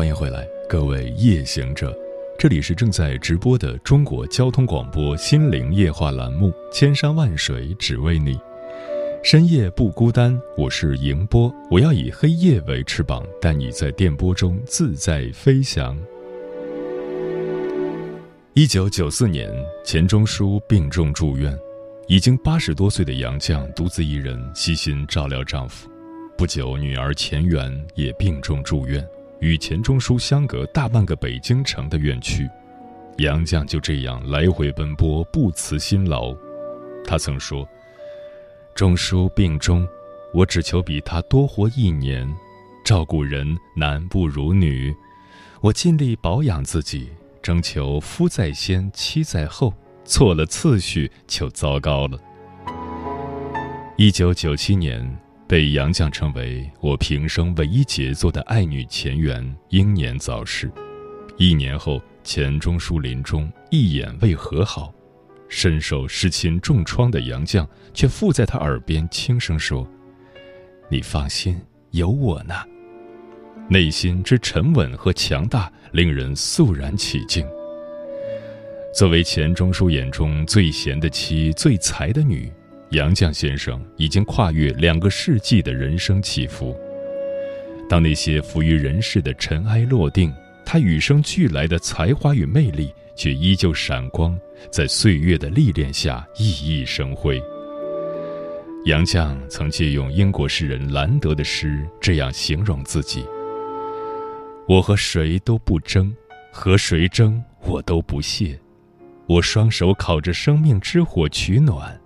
[0.00, 1.94] 欢迎回来，各位夜行者，
[2.38, 8.34] 这里是正在直播的中国交通广播心灵夜话栏目《千山万水只为你》，
[9.22, 15.94] 深夜不孤单，我是迎波，我要以黑夜为翅膀，带你在电波中自在飞翔。
[18.54, 19.52] 一九九四年，
[19.84, 21.54] 钱钟书病重住院，
[22.08, 25.90] 已经八十多岁的杨绛独自一人悉心照料丈夫，
[26.38, 29.06] 不久，女儿钱媛也病重住院。
[29.40, 32.48] 与钱钟书相隔大半个北京城的院区，
[33.16, 36.36] 杨绛就这样来回奔波，不辞辛劳。
[37.06, 37.66] 他曾说
[38.76, 39.88] ：“钟书病中，
[40.34, 42.28] 我只求比他多活一年。
[42.84, 44.94] 照顾人男不如女，
[45.62, 47.08] 我尽力保养自己，
[47.42, 49.72] 征求夫在先，妻在后。
[50.04, 52.18] 错了次序就糟糕了。”
[53.96, 55.18] 一九九七年。
[55.50, 60.70] 被杨绛称为我平生唯一杰作的爱女钱媛英年早逝，
[61.38, 64.94] 一年后钱钟书临终一眼未和好，
[65.48, 69.84] 深受失亲重创的杨绛却附在他耳边轻声说
[70.88, 71.60] ：“你放心，
[71.90, 72.54] 有我呢。”
[73.68, 77.44] 内心之沉稳和强大令人肃然起敬。
[78.94, 82.48] 作为钱钟书眼中最贤的妻、最才的女。
[82.90, 86.76] 杨绛先生已经跨越两个世纪的人生起伏。
[87.88, 90.32] 当那些浮于人世的尘埃落定，
[90.64, 94.38] 他与生俱来的才华与魅力却依旧闪光，
[94.70, 97.40] 在岁月的历练下熠熠生辉。
[98.86, 103.24] 杨绛曾借用英国诗人兰德的诗这样形容自己
[104.66, 106.12] ：“我和谁都不争，
[106.50, 108.58] 和谁争我都不屑。
[109.26, 111.96] 我双手烤着生命之火取暖。”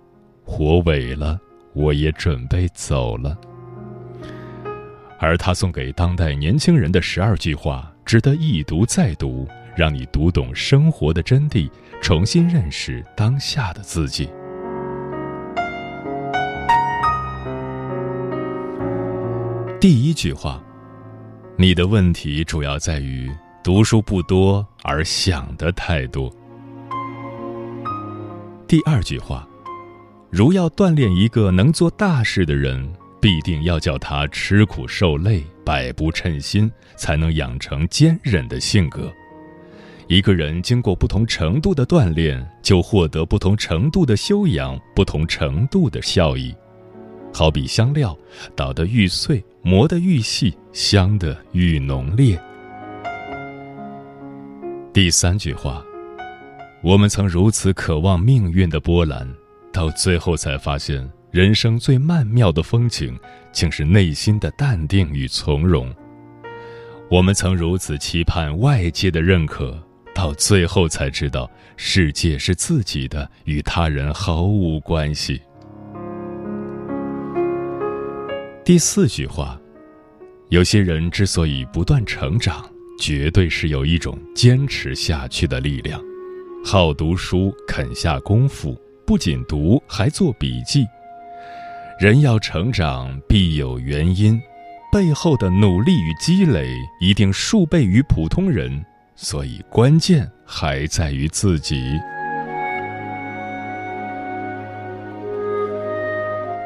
[0.45, 1.39] 火萎了，
[1.73, 3.35] 我也准备走了。
[5.19, 11.69] 而他送给当代年轻人的十二句话，值得一读再读，让你读懂生活的真谛，
[12.01, 14.29] 重新认识当下的自己。
[19.81, 20.63] 第一句话：
[21.57, 23.31] 你的问题主要在于
[23.63, 26.31] 读书不多，而想的太多。
[28.67, 29.47] 第二句话。
[30.35, 32.85] 如要锻炼一个能做大事的人，
[33.21, 39.09] 必定要叫他吃苦受累、百不称心，才能养成坚韧的性格。
[40.09, 46.53] 一个人经过不同程度的锻炼，就获得不同程度的修养、不同程度的效益。
[47.33, 48.13] 好比香料，
[48.57, 52.37] 捣得愈碎，磨得愈细，香得愈浓烈。
[54.91, 55.81] 第三句话，
[56.83, 59.25] 我们曾如此渴望命运的波澜。
[59.75, 63.19] 到最后才发现，人生最曼妙的风景，
[63.51, 65.93] 竟是内心的淡定与从容。
[67.11, 69.77] 我们曾如此期盼外界的认可，
[70.13, 75.41] 到最后才知道，世界是自己的，与他人毫无关系。
[78.63, 79.59] 第四句话，
[80.47, 82.65] 有些人之所以不断成长，
[82.97, 86.01] 绝对是有一种坚持下去的力量，
[86.63, 88.73] 好读书，肯下功夫。
[89.05, 90.85] 不仅读，还做笔记。
[91.99, 94.41] 人要成长，必有原因，
[94.91, 98.83] 背后的努力与积累一定数倍于普通人，
[99.15, 101.97] 所以关键还在于自己。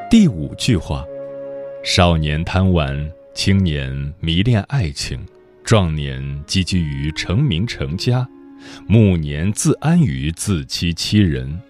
[0.10, 1.06] 第五句话：
[1.84, 5.24] 少年贪玩，青年迷恋爱情，
[5.64, 8.28] 壮年积聚于成名成家，
[8.88, 11.62] 暮年自安于自欺欺人。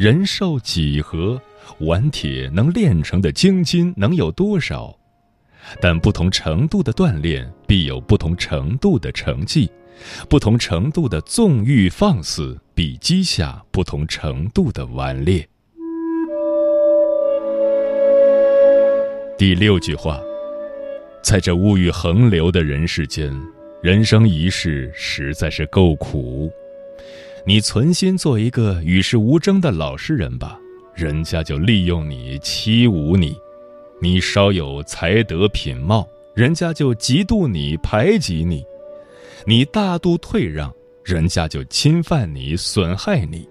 [0.00, 1.38] 人寿几何？
[1.80, 4.96] 顽铁能炼成的精金能有多少？
[5.78, 9.70] 但不同程度的锻炼必有不同程度的成绩，
[10.26, 15.46] 不同程度的纵欲放肆必积下不同程度的顽劣。
[19.36, 20.18] 第六句话，
[21.22, 23.30] 在这物欲横流的人世间，
[23.82, 26.50] 人生一世实在是够苦。
[27.46, 30.58] 你存心做一个与世无争的老实人吧，
[30.94, 33.32] 人家就利用你欺侮你；
[34.00, 38.62] 你稍有才德品貌，人家就嫉妒你排挤你；
[39.46, 40.72] 你大度退让，
[41.02, 43.48] 人家就侵犯你损害你。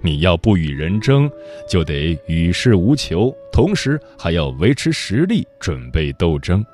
[0.00, 1.28] 你要不与人争，
[1.68, 6.64] 就得与世无求，同时还要维持实力，准备斗争。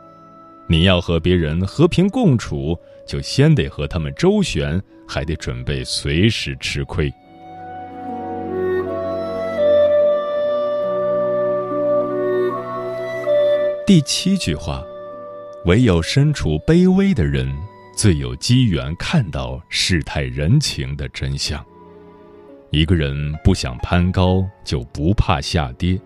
[0.66, 7.12] 你要和别人和平共处，就先得和他们周旋，还得准备随时吃亏。
[13.86, 14.82] 第七句话，
[15.66, 17.54] 唯有身处卑微的人，
[17.94, 21.62] 最有机缘看到世态人情的真相。
[22.70, 23.14] 一个人
[23.44, 26.00] 不想攀高，就不怕下跌，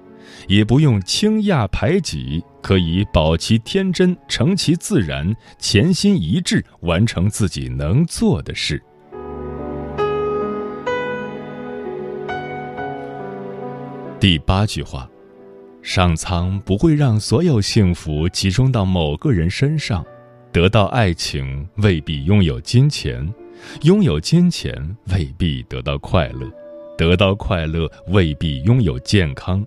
[0.46, 8.82] 也不用轻压排挤，可以保其天真，成其自然，潜心一致，完成自己能做的事。
[14.20, 15.08] 第八句话，
[15.82, 20.04] 上苍不会让所有幸福集中到某个人身上，
[20.50, 23.32] 得到爱情未必拥有金钱。
[23.82, 26.48] 拥有金钱未必得到快乐，
[26.96, 29.66] 得到快乐未必拥有健康，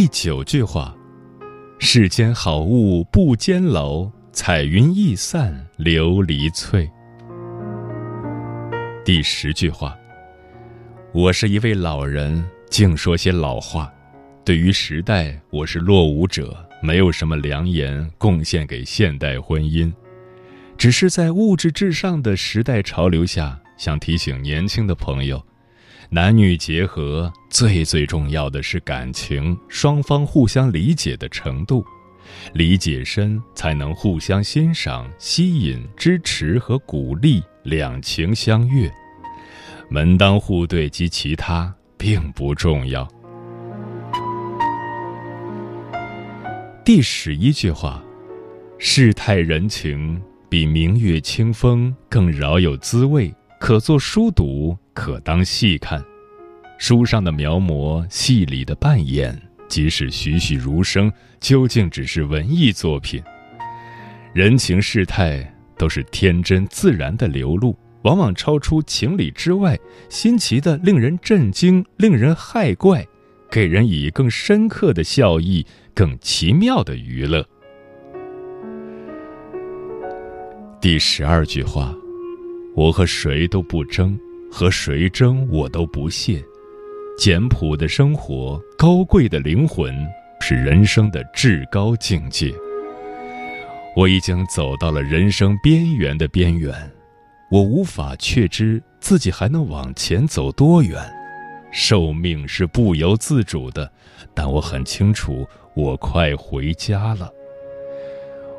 [0.00, 0.96] 第九句话
[1.80, 6.88] ：“世间好物不坚牢，彩云易散琉璃脆。”
[9.04, 9.98] 第十句话
[11.12, 13.92] ：“我是一位老人，净说些老话。
[14.44, 19.92] 对于时代，我是落伍者，没有什么良言贡献给现代婚姻。”
[20.78, 25.44] 只是在物质至上的时代潮流下，想提醒年轻的朋友：
[26.10, 31.84] 男女结合最最重要的是感情，双方互相理解的程度，
[32.54, 38.90] 理解深才能互相欣赏、吸引、支持和鼓励，两情相悦。
[39.90, 43.06] 门当户对及其他并不重要。
[46.82, 48.02] 第十一句话：
[48.78, 50.20] 世态人情。
[50.50, 56.04] 比明月清风更饶有滋味，可作书读，可当细看。
[56.76, 63.22] 书上的描摹、戏里的扮演，即使栩栩如生，究竟只是文艺作品。
[64.34, 69.78] 人情世态都是天真自然的流露，往往超出情理之外，
[70.08, 73.06] 新奇的令人震惊，令人骇怪，
[73.48, 75.64] 给人以更深刻的笑意，
[75.94, 77.46] 更奇妙的娱乐。
[80.80, 81.94] 第十二句话，
[82.74, 84.18] 我和谁都不争，
[84.50, 86.42] 和谁争我都不屑。
[87.16, 89.94] 简朴的生活，高贵的灵魂，
[90.40, 92.54] 是人生的至高境界。
[93.96, 96.72] 我已经走到了人生边缘的边缘，
[97.50, 101.02] 我无法确知自己还能往前走多远。
[101.72, 103.90] 寿命是不由自主的，
[104.32, 107.30] 但我很清楚，我快回家了。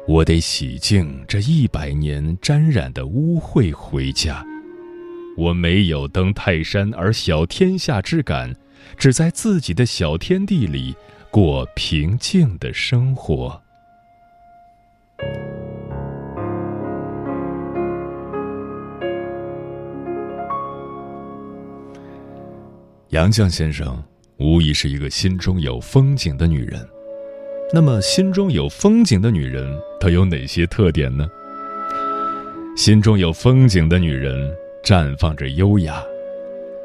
[0.08, 4.46] 我得洗净这一百年沾染的污秽回家。
[5.38, 8.55] 我没有登泰山而小天下之感，
[8.98, 10.95] 只在自己的小天地里
[11.31, 13.62] 过平静的生活。
[23.09, 24.03] 杨绛先生
[24.38, 26.86] 无疑是一个心中有风景的女人。
[27.74, 31.27] 那么，心中有风景的女人都有哪些特点呢？
[32.75, 34.51] 心中有风景的女人
[34.89, 36.03] 绽放着优雅。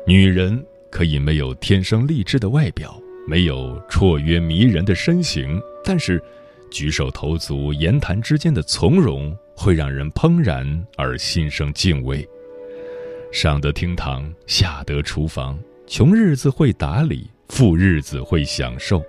[0.07, 6.23] 女人可以没有天生丽质的外表，没有绰约迷人的身形，但是
[6.71, 12.29] 举手投足、言谈之间的从容，会让人怦然而心生敬畏。
[13.33, 19.03] 上得厅堂，下得厨房，穷日子会打理，富日子会享受。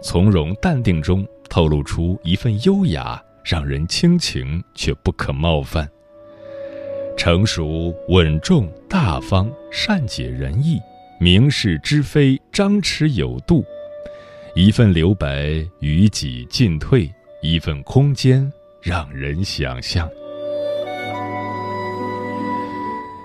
[0.00, 5.90] 从容淡定中透露出一份优雅，让人倾情却不可冒犯。
[7.16, 10.78] 成熟、稳重、大方、善解人意，
[11.18, 13.64] 明是知非，张弛有度。
[14.54, 17.10] 一份留白，与己进退；
[17.42, 18.50] 一份空间，
[18.82, 20.08] 让人想象。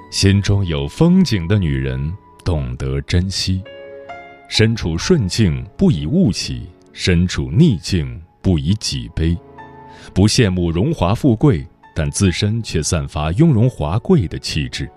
[0.10, 2.12] 心中有风景的女人，
[2.46, 3.62] 懂得珍惜；
[4.48, 6.62] 身处顺境，不以物喜；
[6.94, 9.38] 身处逆境，不以己悲。
[10.14, 14.90] 不羡慕荣华富贵，但自身却散发雍容华贵的气质。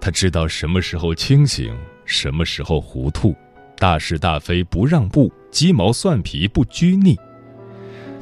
[0.00, 3.34] 她知道什么时候清醒，什么时候糊涂。
[3.76, 7.16] 大是大非不让步，鸡毛蒜皮不拘泥。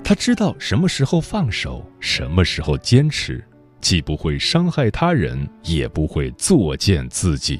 [0.05, 3.43] 他知道什么时候放手，什么时候坚持，
[3.81, 7.59] 既不会伤害他人，也不会作践自己。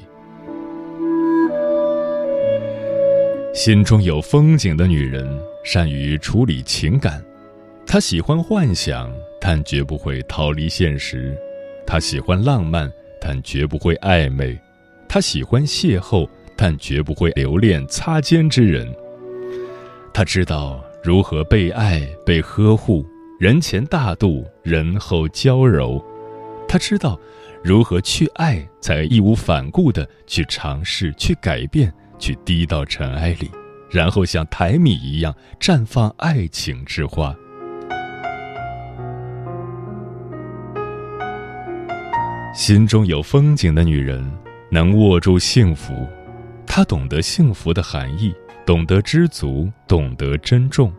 [3.53, 5.27] 心中有风景的女人，
[5.65, 7.19] 善于处理情感。
[7.87, 11.33] 她喜欢幻想，但绝不会逃离现实；
[11.85, 12.91] 他喜欢浪漫，
[13.21, 14.57] 但绝不会暧昧；
[15.07, 16.27] 他喜欢邂逅。
[16.59, 18.91] 但绝不会留恋擦肩之人。
[20.11, 23.05] 他知道如何被爱、被呵护，
[23.39, 26.03] 人前大度，人后娇柔。
[26.67, 27.15] 他知道
[27.63, 33.51] 如何去爱，才义无反顾地去尝试、去改变、去滴到尘埃里，
[33.91, 37.35] 然后像台米一样绽放爱情之花。
[42.53, 44.29] 心中有风景的女人，
[44.71, 46.07] 能握住幸福。
[46.65, 48.33] 她懂得幸福的含义，
[48.65, 50.91] 懂得知足，懂得珍重。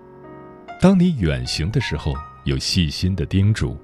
[0.81, 2.15] 当你远行的时候，
[2.45, 3.77] 有细心的叮嘱；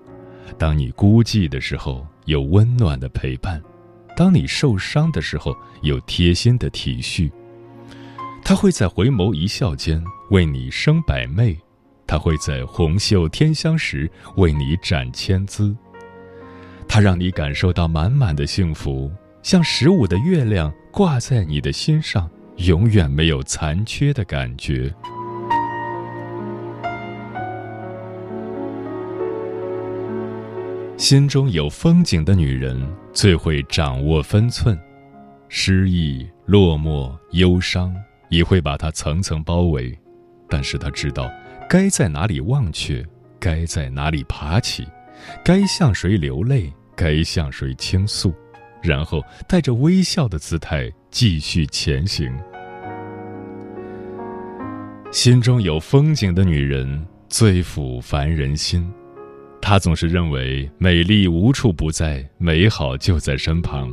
[0.57, 3.59] 当你孤寂的时候，有温暖的陪伴；
[4.17, 7.31] 当你受伤的时候，有贴心的体恤。
[8.45, 11.59] 他会在回眸一笑间为你生百媚，
[12.07, 15.75] 他会在红袖添香时为你展千姿。
[16.95, 19.11] 它让你感受到满满的幸福。
[19.43, 24.95] 像十五的月亮挂在你的心上，永远没有残缺的感觉。
[30.97, 32.81] 心中有风景的女人
[33.13, 34.79] 最会掌握分寸，
[35.49, 37.93] 失意、落寞、忧伤
[38.29, 39.99] 也会把她层层包围，
[40.49, 41.29] 但是她知道
[41.69, 43.05] 该在哪里忘却，
[43.41, 44.87] 该在哪里爬起，
[45.45, 48.35] 该向谁流泪，该向谁倾诉。
[48.83, 52.31] 然后带着微笑的姿态继续前行。
[55.11, 58.87] 心中有风景的女人最抚凡人心，
[59.63, 63.91] 她总是认为美丽无处不在，美好就在身旁。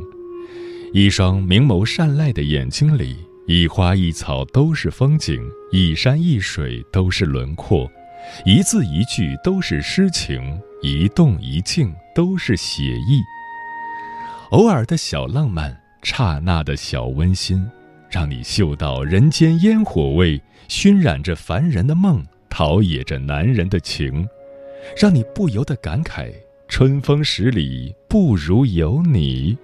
[0.92, 3.16] 一双明眸善睐的眼睛里，
[3.46, 7.90] 一花一草都是风景，一山一水都是轮廓，
[8.44, 13.22] 一字一句都是诗情，一动一静都是写意。
[14.50, 17.66] 偶尔的小浪漫，刹那的小温馨，
[18.10, 24.28] 让你嗅到人间烟火味，熏染着凡人的梦，陶冶着男人的情，
[24.96, 26.30] 让你不由得感慨：
[26.68, 29.56] 春风十里不如有你。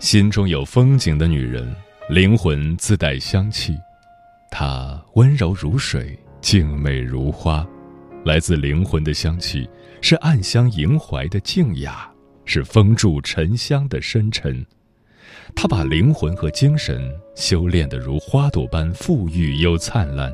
[0.00, 1.72] 心中有风景的女人，
[2.10, 3.78] 灵魂自带香气，
[4.52, 7.66] 她温柔如水，静美如花。
[8.26, 9.66] 来自灵魂的香气，
[10.02, 12.08] 是暗香萦怀的静雅，
[12.44, 14.64] 是风住沉香的深沉。
[15.56, 20.30] 他把灵魂和精神修炼得如花朵般馥郁又灿烂。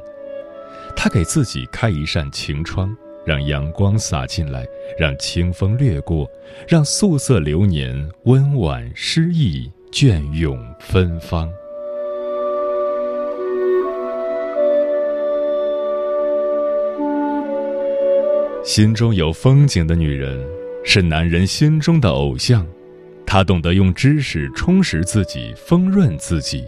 [0.97, 2.95] 他给自己开一扇晴窗，
[3.25, 4.67] 让阳光洒进来，
[4.99, 6.29] 让清风掠过，
[6.67, 11.49] 让素色流年温婉诗意，隽永芬芳。
[18.69, 20.47] 心中有风景的女人，
[20.85, 22.67] 是男人心中的偶像。
[23.25, 26.65] 她懂得用知识充实自己，丰润自己；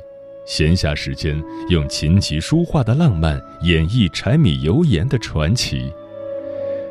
[0.47, 1.39] 闲暇时间，
[1.69, 5.93] 用琴棋书画的浪漫演绎柴米油盐的传奇。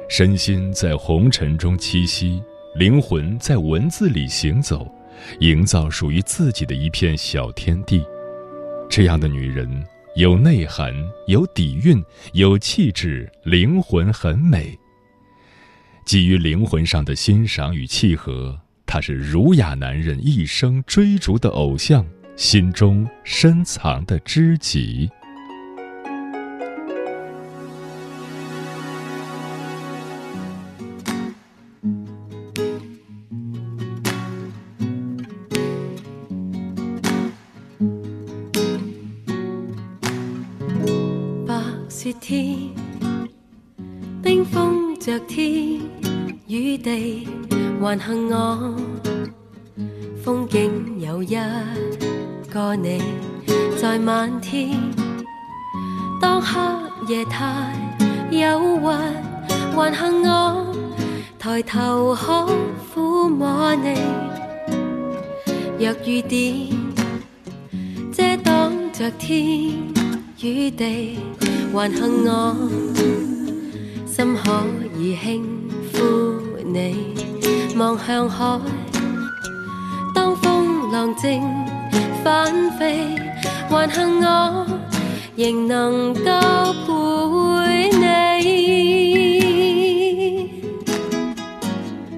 [0.08, 2.40] 身心在红尘中栖息，
[2.76, 4.88] 灵魂在文字里行走，
[5.40, 8.06] 营造属于自己的一片小天地。
[8.88, 9.68] 这样的女人
[10.16, 10.94] 有内涵，
[11.26, 12.00] 有底蕴，
[12.34, 14.79] 有气质，灵魂很美。
[16.10, 22.04] 基于灵魂上的欣赏与契合，他是儒雅男人一生追逐的偶像，
[22.36, 25.08] 心中深藏的知己。
[45.10, 45.82] 着天
[46.48, 47.28] 与地，
[47.82, 48.76] 还幸我
[50.24, 51.36] 风景有一
[52.48, 53.02] 个你，
[53.76, 54.78] 在漫天。
[56.22, 56.60] 当黑
[57.08, 57.74] 夜太
[58.30, 58.86] 忧郁，
[59.76, 60.76] 还幸我
[61.40, 62.48] 抬头可
[62.94, 63.96] 抚摸你。
[65.80, 66.68] 若雨点
[68.14, 69.74] 遮挡着天
[70.40, 71.18] 与地，
[71.74, 72.56] 还幸我
[74.06, 74.64] 心可
[75.00, 75.44] 以轻
[75.94, 75.98] 抚
[76.66, 77.16] 你。
[77.78, 78.60] 望向海，
[80.14, 81.42] 当风浪正
[82.22, 83.16] 翻飞，
[83.70, 84.68] 还幸我
[85.38, 86.30] 仍能够
[86.86, 88.04] 陪你。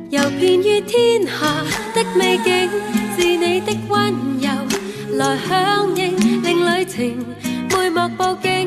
[0.10, 2.68] 游遍于天下的美景，
[3.16, 4.12] 是你的温
[4.42, 4.50] 柔
[5.18, 7.24] 来响应，令旅程
[7.70, 8.61] 每幕布景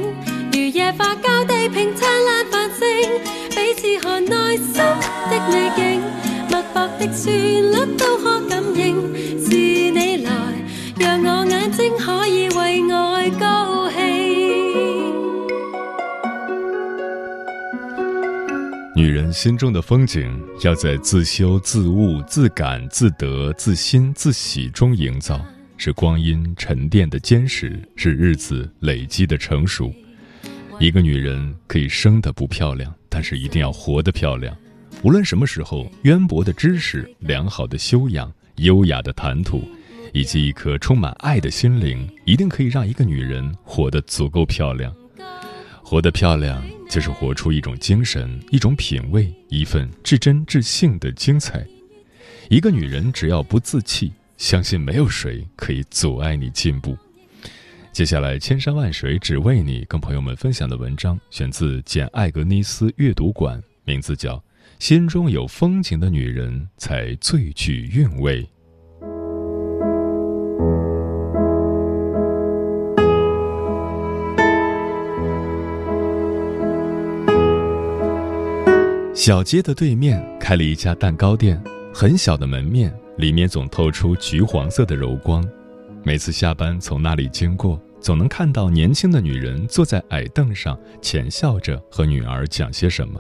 [6.99, 8.97] 的旋律都可感应，
[9.39, 10.31] 是你来
[10.99, 13.99] 让我眼睛可以为爱高兴。
[18.97, 25.45] 女人心中的风景，要在自修、自悟、自感、自得、自欣、自喜中营造，
[25.77, 29.93] 是光阴沉淀的坚实，是日子累积的成熟。
[30.79, 34.57] 一个女人可以生得不漂亮，但是一定要活得漂亮。
[35.05, 39.63] 无论什么时候，渊博的知识、良好的修养、优雅的谈吐，
[40.15, 44.91] 以及一颗充满爱的心灵，一定可以让一个女人活得足够漂亮。
[45.83, 51.63] 活得漂亮，就是活出一种精神、一种品味、一份至真至性的精彩。
[52.49, 56.97] 一个女人只要不自弃，相信没有谁可以阻碍你进步。
[57.93, 64.37] 接下来，千山万水只为你，跟朋友们分享的文章选自简·艾格尼斯阅读馆，名字叫
[64.79, 68.43] 《心中有风情的女人才最具韵味》。
[79.15, 81.59] 小街的对面开了一家蛋糕店，
[81.95, 85.43] 很小的门面，里面总透出橘黄色的柔光。
[86.03, 93.19] 每次下班从那里经过，总能看到年轻的女人坐在矮凳上，浅笑着和女儿讲些什么。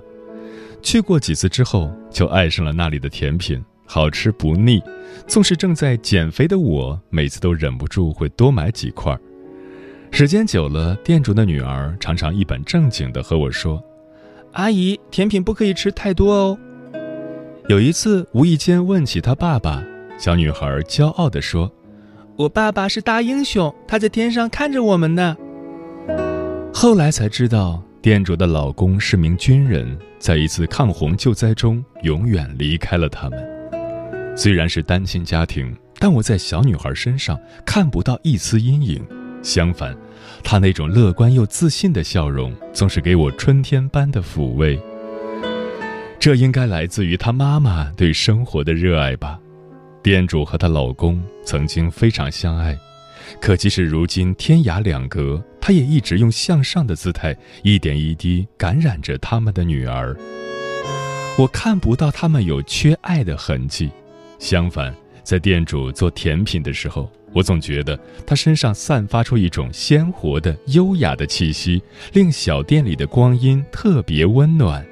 [0.84, 4.80] 去过几次之后，就爱上了那里的甜品，好吃不腻。
[5.26, 9.18] 纵使正在减肥的我，每次都忍不住会多买几块。
[10.10, 13.82] 时间久了，店主的女儿常常一本正经地和我说。
[14.52, 16.58] 阿姨，甜品不可以吃太多哦。
[17.68, 19.82] 有一次无意间问起他爸爸，
[20.18, 21.72] 小女孩骄傲地说
[22.36, 25.34] ：“我爸爸是大英雄，他在天上看着我们呢。”
[26.74, 34.36] 后来才知道，店主的老公是名军人，在一次抗洪救灾中永远离开了他们。
[34.36, 39.02] 虽然是单亲家庭，但我在小女孩身上看不到一丝阴影，
[39.42, 39.96] 相反。
[40.42, 44.78] 她那种乐观又自信的笑容，总是给我春天般的抚慰。
[46.20, 49.40] 这应该来自于她妈妈对生活的热爱吧。
[50.02, 52.78] 店主和她老公曾经非常相爱，
[53.40, 60.16] 可即使如今天涯两隔，他也一直用向上的姿态，一点一滴感染着他们的女儿。
[61.36, 63.90] 我看不到他们有缺爱的痕迹，
[64.38, 67.10] 相反，在店主做甜品的时候。
[67.32, 74.86] 我总觉得他身上散发出一种鲜活的、优雅的气息，令小店里的光阴特别温暖。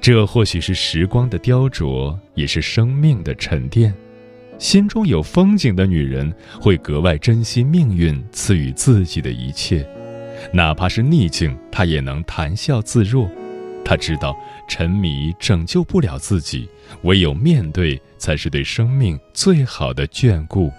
[0.00, 3.94] 这或许是时光的雕琢，也是生命的沉淀。
[4.62, 9.84] 心中有风景的女人，会格外珍惜命运赐予自己的一切，
[10.52, 13.28] 哪怕是逆境，她也能谈笑自若。
[13.84, 14.36] 她知道，
[14.68, 16.68] 沉迷拯救不了自己，
[17.02, 20.70] 唯有面对，才是对生命最好的眷顾。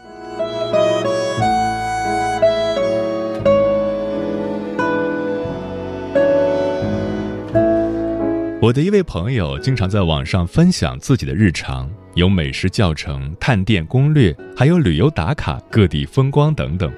[8.62, 16.92] 我的一位朋友经常在网上分享自己的日常，有美食教程、探店攻略，还有旅游打卡、各地风光等等。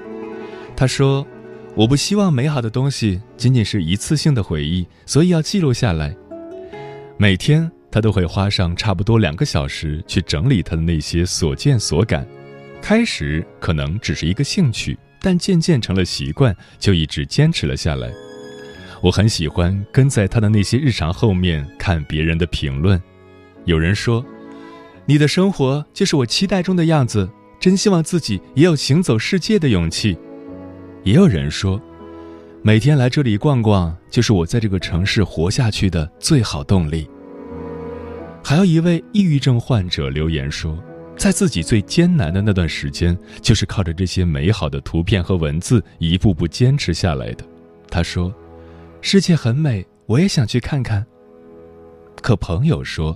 [0.76, 1.26] 他说
[1.74, 6.16] ：“我不希望美好的东西仅仅是一次性的回忆，所以要记录下来。
[7.18, 12.28] 每天他都会花上差不多两个小时去整理他的那些所见所感。
[12.82, 18.12] 开始可能只是一个兴趣，但渐渐成了习惯，就一直坚持了下来。”
[19.02, 23.02] 我很喜欢跟在他的那些日常后面看别人的评论，
[23.64, 24.26] 有人说
[25.06, 30.18] ：“你的生活就是我期待中的样子，真希望自己也有行走世界的勇气。”
[31.04, 31.80] 也有人说
[32.64, 37.08] ：“每天来这里逛逛，就是我在这个城市活下去的最好动力。
[38.44, 40.78] 还有一位抑郁症患者留言说，
[41.16, 47.46] 在自己最艰难的那段时间，就是靠着这些美好的图片和文字一步步坚持下来的。
[47.90, 48.34] 他说
[49.02, 51.06] ：“世界很美，我也想去看看。”
[52.22, 53.16] 可朋友说，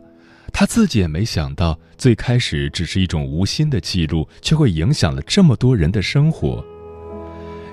[0.51, 6.63] 他自己也没想到，最开始只是一种无心的记录，却会影响了这么多人的生活。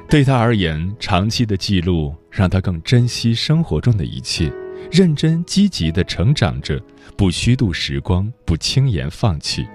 [0.08, 4.52] 对他而言，长期的记录让他更珍惜生活中的一切，
[4.90, 6.80] 认真积极地成长着，
[7.16, 9.66] 不虚度时光，不轻言放弃。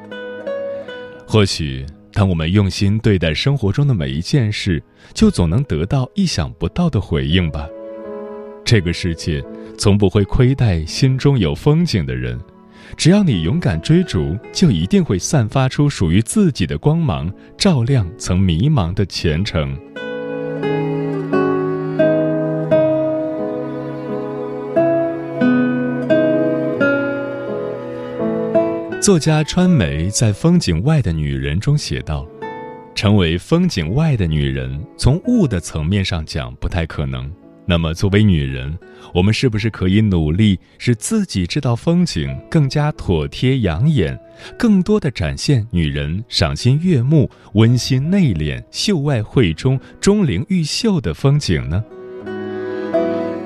[1.28, 4.82] 或许，当我们用心对待生活中的每一件事，
[5.14, 7.68] 就总能得到意想不到的回应吧。
[8.64, 9.44] 这个世界
[9.78, 12.40] 从不会亏待心中有风景的人，
[12.96, 19.78] 只要你勇敢追逐，就一定会散发出属于自己的光芒，照亮曾迷茫的前程。
[29.02, 32.24] 作家川美在《风景外的女人》中写道
[32.94, 37.28] ：“成为风景外的女人，从物的层面上讲不太可能。
[37.72, 38.78] 那么，作为女人，
[39.14, 44.20] 我们是不是可以努力使自己这道风景更加妥帖养眼，
[44.60, 51.82] 更多的展现女人赏心悦目、温馨内敛、秀外慧中、钟灵毓秀的风景呢？”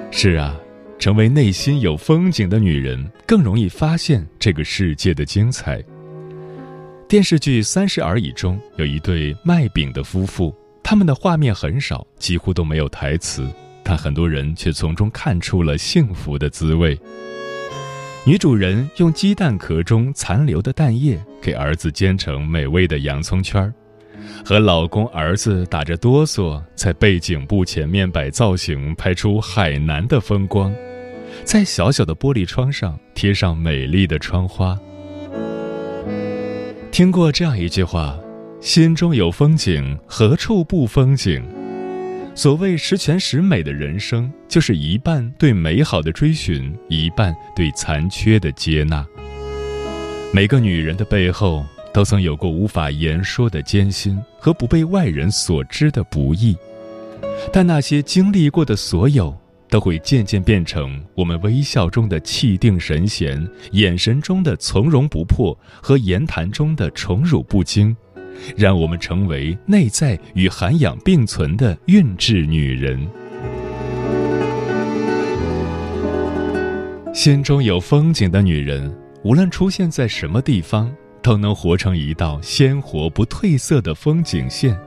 [0.09, 0.59] 是啊。
[0.97, 5.83] 成为内心有风景的女人，更容易发现这个世界的精彩。
[7.07, 13.47] 电视剧《三十而已》中有一对卖饼的夫妇，他们的画面很少，几乎都没有台词，
[13.87, 16.99] 但很多人却从中看出了幸福的滋味。
[18.25, 23.71] 女主人用鸡蛋壳中残留的蛋液给儿子煎成美味的洋葱圈儿，
[24.43, 30.73] 和老公儿子打着哆嗦在背景布前面摆造型，拍出海南的风光。
[31.43, 34.75] 在小小的玻璃窗上贴上美丽的窗花。
[36.91, 38.17] 听过这样一句话
[38.59, 41.43] ：“心中有风景，何处不风景？”
[42.37, 49.05] 所谓十全十美的人生，就是一半对美好的追寻，一半对残缺的接纳。
[50.33, 56.57] 每个女人的背后，都曾有过无法言说的艰辛和不被外人所知的不易，
[57.53, 59.35] 但那些经历过的所有。
[59.67, 67.93] 都会渐渐变成我们微笑中的气定神闲，眼神中的从容不迫和言谈中的宠辱不惊，
[68.55, 73.07] 让我们成为内在与涵养并存的韵致女人。
[77.13, 78.93] 心中有风景的女人，
[79.23, 84.77] 无论出现在什么地方，都能活成一道鲜活不褪色的风景线。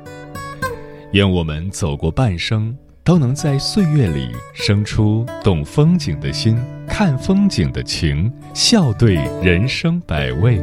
[1.12, 2.76] 愿我们走过半生。
[3.08, 10.60] 都能在岁月里生出懂风景的心，看风景的情，笑对人生百味。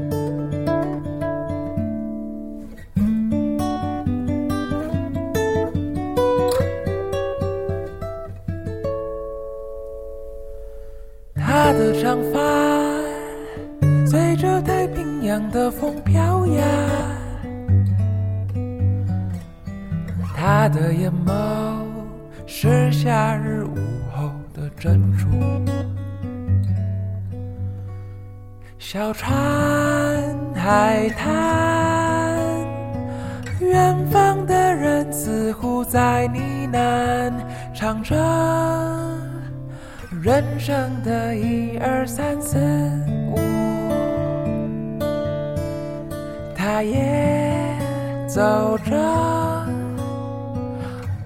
[48.36, 48.92] 走着。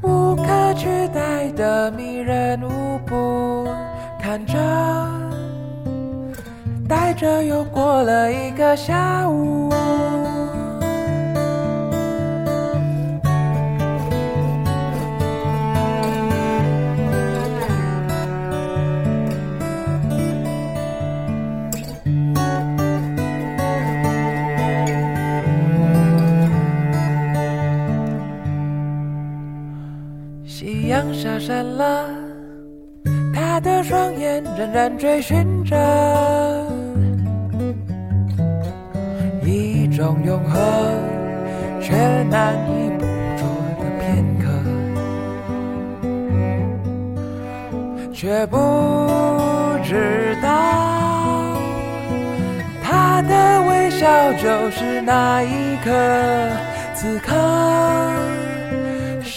[0.04, 0.44] 无可
[0.76, 3.68] 取代的迷人舞步，
[4.22, 4.54] 看着，
[6.88, 9.72] 带着又过了一个下午。
[31.30, 32.10] 下山了，
[33.34, 35.76] 他的双眼仍然追寻着
[39.46, 40.60] 一种永恒
[41.80, 43.06] 却难以捕
[43.38, 43.48] 捉
[43.80, 44.50] 的片刻，
[48.12, 48.58] 却不
[49.84, 50.48] 知道
[52.84, 55.92] 他的微笑就是那一刻，
[56.96, 57.36] 此刻。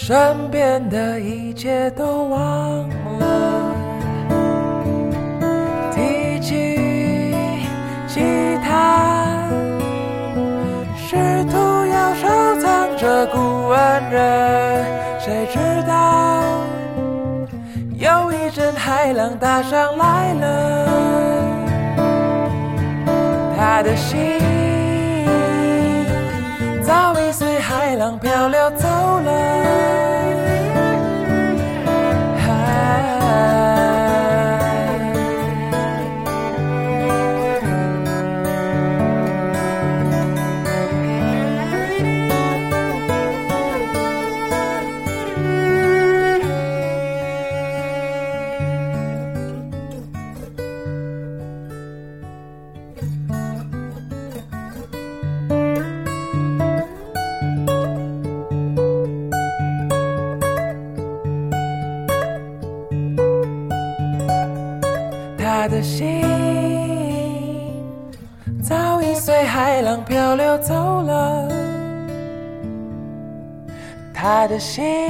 [0.05, 2.89] 身边的一切都忘
[3.19, 3.73] 了。
[5.95, 7.33] 提起
[8.05, 8.19] 吉
[8.61, 9.25] 他，
[10.97, 12.27] 试图要收
[12.59, 13.79] 藏这古文
[14.11, 14.85] 人，
[15.21, 16.43] 谁知道
[17.97, 20.85] 又一阵海浪打上来了，
[23.57, 24.19] 他的心
[28.03, 30.02] 浪漂流走了。
[74.53, 75.02] 的心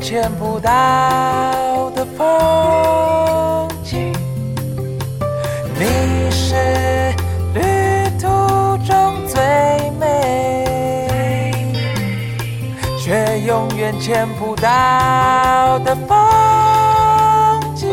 [0.00, 0.70] 见不到
[1.94, 4.12] 的风景。
[5.78, 6.54] 你是
[7.54, 7.60] 旅
[8.18, 8.28] 途
[8.86, 9.40] 中最
[9.98, 11.52] 美，
[12.98, 16.14] 却永远见不到的风
[17.74, 17.88] 景。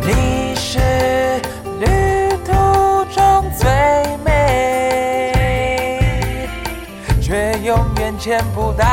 [0.00, 0.78] 你是
[1.78, 1.86] 旅
[2.44, 2.52] 途
[3.12, 3.70] 中最
[4.24, 5.32] 美，
[7.20, 8.84] 却永远见不到